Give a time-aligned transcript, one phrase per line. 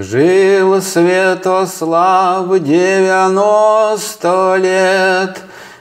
[0.00, 5.40] Жил Святослав девяносто лет,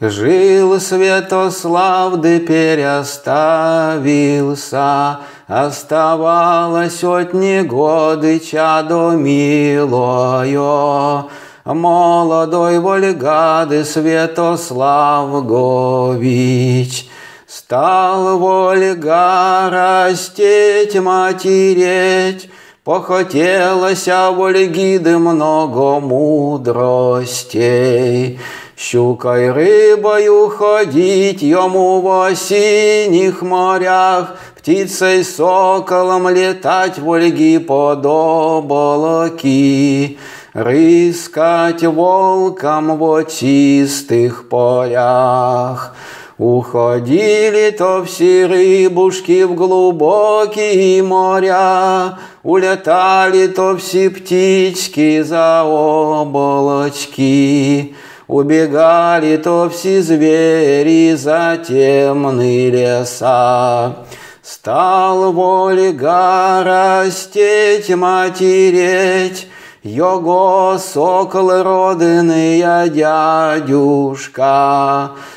[0.00, 11.26] Жил Святослав, да переоставился, Оставалось сотни годы чадо милое,
[11.66, 17.10] Молодой Вольгады Святослав Гович.
[17.46, 22.48] Стал Вольга растеть, матереть,
[22.88, 27.60] Похотелося Вольгиды много мудростей.
[28.78, 40.18] Щукой рыбою ходить ему в осенних морях, Птицей соколом летать в Ольги под облаки,
[40.54, 45.94] Рыскать волком в чистых полях.
[46.38, 57.16] Уходили то все рыбушки в глубокие моря, Улетали то все птички за облачки,
[58.28, 63.96] Убегали то все звери за темные леса.
[64.40, 69.48] Стал Вольга растеть, матереть,
[69.84, 74.42] Його сокол родиния дядюшка,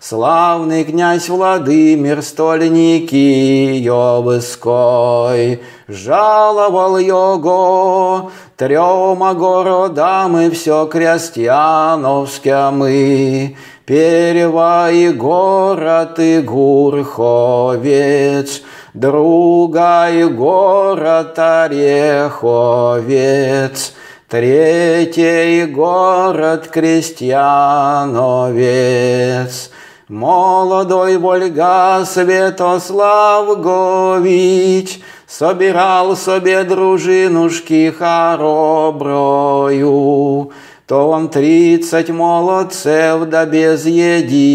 [0.00, 16.40] Славный князь Владимир, стольники Йобыской, Жаловал его трема городам и все крестьяновскими, Первый город и
[16.40, 18.62] Гурховец,
[18.94, 22.32] Другой город Ореховец,
[24.32, 27.30] Третий город Крестьяновец.
[30.08, 39.20] Молодой Вольга Святослав Гович Собирал себе дружинушки хороброю,
[40.86, 44.46] То он тридцать молодцев да без единого.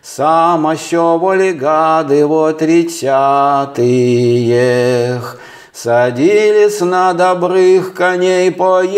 [0.00, 3.80] Сам еще Вольгады во тридцатых.
[5.82, 8.94] Садились на добрых коней, поехали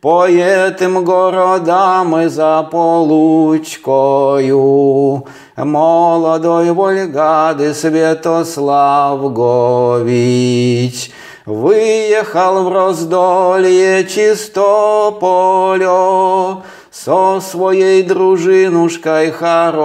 [0.00, 3.66] по этим городам и за получкою.
[5.56, 11.10] Молодой Вольгады Святослав Гович
[11.46, 15.88] Выехал в раздолье чистополе
[16.92, 19.82] Со своей дружинушкой хороброю.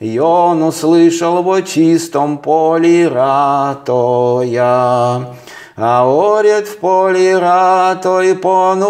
[0.00, 4.54] И он услышал во чистом поле ратоя.
[5.76, 8.84] А орет в поле ратой понукивает,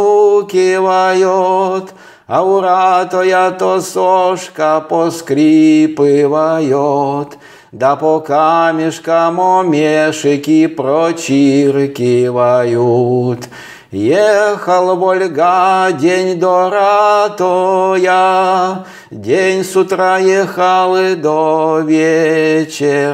[2.26, 7.38] а у ратоя то сошка поскрипывает,
[7.72, 13.48] да по камешкам омешики прочиркивают.
[13.90, 23.06] Ехал Вольга день до ратоя, День с утра ехал и до вечера,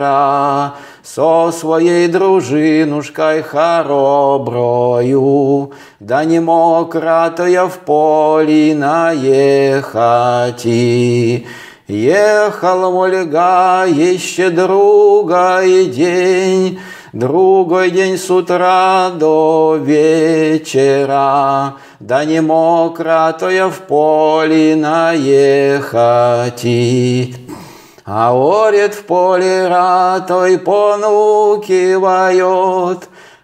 [1.03, 4.55] Со своей дружинушкой хороброю,
[6.01, 10.65] Да не мог ратоя в поле наехать.
[11.87, 16.81] Ехал Вольга еще другой день,
[17.13, 26.65] Другой день с утра до вечера, Да не мог ратоя в поле наехать.
[28.07, 31.09] А орет в поле ратой понукивает,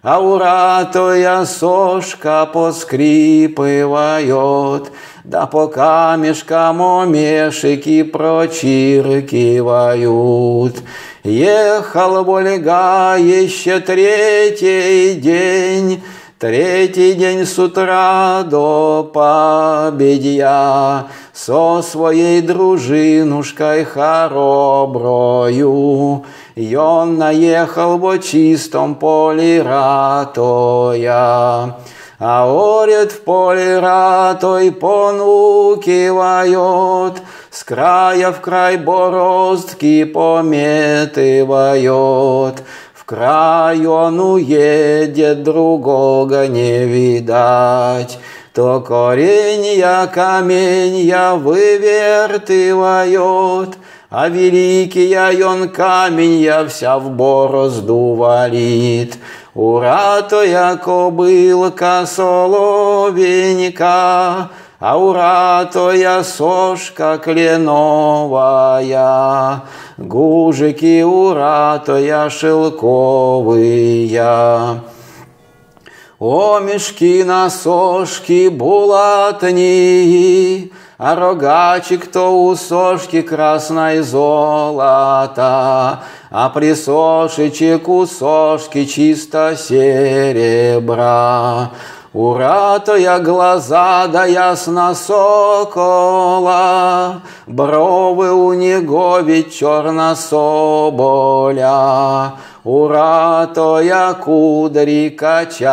[0.01, 4.93] А у ратоя сошка поскрипывает,
[5.25, 10.77] Да по камешкам омешики прочиркивают.
[11.27, 16.01] Ехал Вольга еще третий день,
[16.39, 21.07] Третий день с утра до победья.
[21.33, 25.03] Со своей дружинушкой хороброю.
[26.55, 31.11] И он наехал во чистом поле ратоя.
[32.19, 37.21] А орет в поле ратой понукивает,
[37.51, 42.63] С края в край бороздки пометывает,
[42.95, 48.17] В край он уедет, другого не видать.
[48.51, 53.77] То корень я камень я вывертывает,
[54.09, 59.17] а великий я он камень я вся в борозду валит.
[59.53, 63.29] Ура, то я кобылка соловенька,
[64.79, 67.63] а уратоя сошка кленовая,
[69.97, 73.61] гужики уратоя шелковые.
[76.19, 79.51] О, мешки на сошки булатни,
[80.97, 85.99] а рогачик то у сошки красной золото,
[86.31, 90.89] а присошичек у сошки чисто серебра.
[92.13, 96.41] Ура, то я глаза да ясно сокола,
[97.45, 101.67] Бровы у него ведь черно соболя.
[102.67, 105.63] Ура, то я кудри качаются,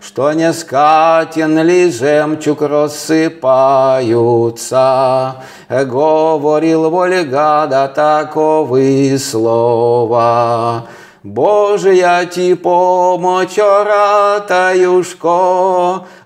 [0.00, 5.36] Что не скатен ли жемчуг рассыпаются.
[5.68, 10.86] Говорил Вольга да таковы слова.
[11.24, 15.30] Божия ти помощь оратаюшко,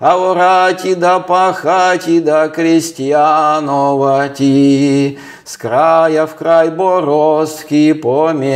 [0.01, 8.47] а орати да пахати да крестьяновати, с края в край борозки пометывати.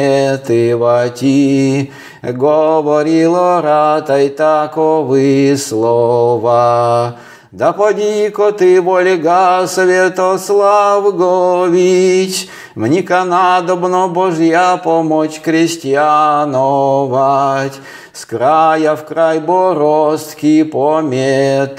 [2.22, 7.16] Говорил оратай таковы слова.
[7.52, 12.48] Да поди-ка ты, Вольга Святослав Гович,
[12.80, 17.74] мне надобно Божья помочь крестьяновать,
[18.14, 21.78] С края в край бороздки пометывать.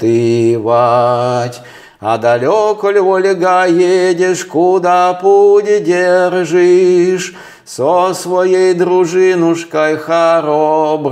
[1.98, 7.34] А далеко ль, Ольга, едешь, куда путь держишь,
[7.64, 11.02] Со своей дружинушкой хороброю.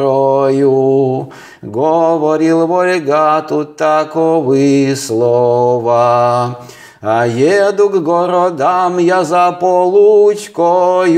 [1.63, 6.61] Говорил Вольга тут таковы слова.
[7.03, 11.15] А еду к городам я за получкою,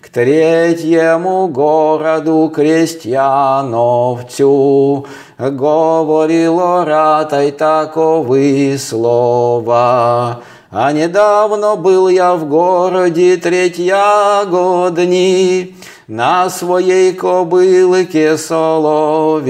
[0.00, 5.06] К третьему городу Крестьяновцу,
[5.38, 10.38] Говорил оратай таковы слова.
[10.78, 15.74] А недавно был я в городе третья годни,
[16.06, 19.48] На своей кобылке соловенькой,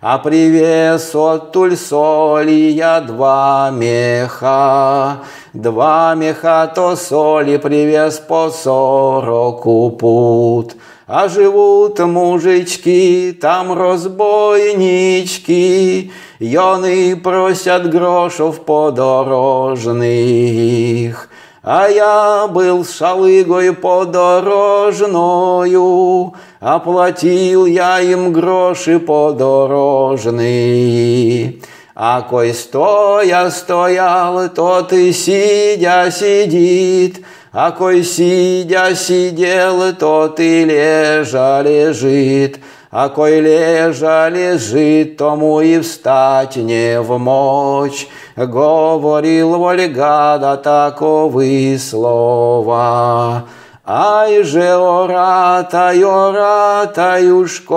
[0.00, 5.18] А привез от тульсоли я два меха.
[5.52, 10.74] Два меха то соли привез по сороку пут.
[11.12, 21.28] А живут мужички, там розбойнички, Йоны просят грошов подорожных.
[21.64, 31.56] А я был шалыгой подорожною, Оплатил я им гроши подорожные.
[31.96, 41.62] А кой стоя стоял, тот и сидя сидит, а кой сидя сидел, тот и лежа
[41.62, 42.60] лежит.
[42.92, 48.08] А кой лежа лежит, тому и встать не в мочь.
[48.36, 53.44] Говорил Вольга, да таковы слова.
[53.86, 57.74] Ай же оратай, оратаюшко,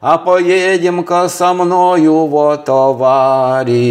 [0.00, 3.88] а поедем-ка со мною во товарищах.